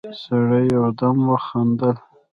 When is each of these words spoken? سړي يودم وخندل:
سړي 0.21 0.61
يودم 0.75 1.17
وخندل: 1.31 1.95